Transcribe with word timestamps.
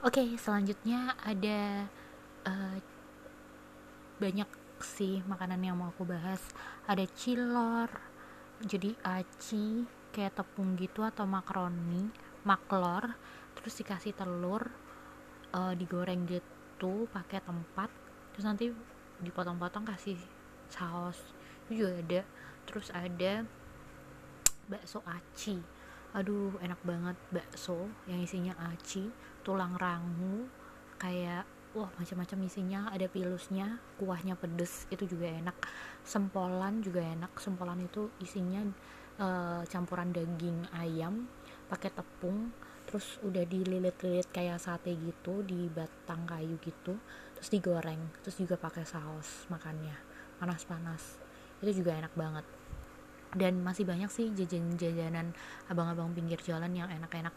oke 0.00 0.22
selanjutnya 0.40 1.12
ada 1.20 1.84
uh, 2.48 2.76
banyak 4.16 4.48
sih 4.80 5.20
makanan 5.28 5.60
yang 5.60 5.76
mau 5.76 5.92
aku 5.92 6.08
bahas. 6.08 6.40
Ada 6.88 7.04
cilor 7.12 7.88
jadi 8.64 8.96
aci 9.04 9.84
kayak 10.12 10.40
tepung 10.40 10.76
gitu 10.76 11.04
atau 11.04 11.24
makaroni 11.28 12.08
maklor 12.44 13.12
terus 13.56 13.76
dikasih 13.76 14.16
telur 14.16 14.72
uh, 15.52 15.72
digoreng 15.76 16.24
gitu 16.24 17.04
pakai 17.12 17.44
tempat 17.44 17.92
terus 18.32 18.44
nanti 18.48 18.72
dipotong-potong 19.20 19.84
kasih 19.84 20.16
saus. 20.72 21.20
Itu 21.68 21.84
juga 21.84 21.92
ada. 22.00 22.20
Terus 22.64 22.88
ada 22.88 23.44
bakso 24.64 25.04
aci 25.04 25.79
aduh 26.10 26.58
enak 26.58 26.82
banget 26.82 27.14
bakso 27.30 27.86
yang 28.10 28.18
isinya 28.18 28.58
aci 28.74 29.06
tulang 29.46 29.78
rangu 29.78 30.50
kayak 30.98 31.46
wah 31.70 31.86
macam-macam 31.94 32.50
isinya 32.50 32.90
ada 32.90 33.06
pilusnya 33.06 33.78
kuahnya 33.94 34.34
pedes 34.34 34.90
itu 34.90 35.06
juga 35.06 35.30
enak. 35.30 35.54
Sempolan 36.02 36.82
juga 36.82 37.06
enak 37.06 37.38
sempolan 37.38 37.78
itu 37.86 38.10
isinya 38.18 38.58
e, 39.22 39.26
campuran 39.70 40.10
daging 40.10 40.66
ayam 40.74 41.30
pakai 41.70 41.94
tepung 41.94 42.50
terus 42.90 43.22
udah 43.22 43.46
dililit-lilit 43.46 44.26
kayak 44.34 44.58
sate 44.58 44.90
gitu 44.98 45.46
di 45.46 45.70
batang 45.70 46.26
kayu 46.26 46.58
gitu 46.58 46.98
terus 47.38 47.48
digoreng 47.54 48.02
terus 48.18 48.34
juga 48.34 48.58
pakai 48.58 48.82
saus 48.82 49.46
makannya 49.46 49.94
panas-panas. 50.42 51.22
Itu 51.62 51.86
juga 51.86 51.94
enak 51.94 52.18
banget 52.18 52.59
dan 53.34 53.62
masih 53.62 53.86
banyak 53.86 54.10
sih 54.10 54.30
jajan-jajanan 54.34 55.30
abang-abang 55.70 56.10
pinggir 56.10 56.42
jalan 56.42 56.74
yang 56.74 56.90
enak-enak 56.90 57.34